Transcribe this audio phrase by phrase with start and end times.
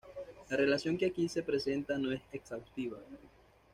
[0.49, 2.97] La relación que aquí se presenta no es exhaustiva.